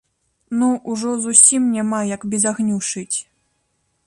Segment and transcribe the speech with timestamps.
[0.61, 3.17] Ну, ужо зусім няма як без агню шыць!